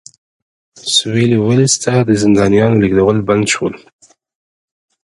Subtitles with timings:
[0.93, 3.73] سوېلي ویلز ته د زندانیانو لېږدول بند شول.